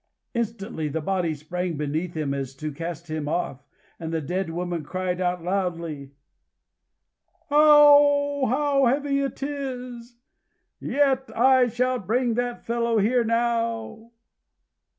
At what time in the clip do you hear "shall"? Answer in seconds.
11.67-11.99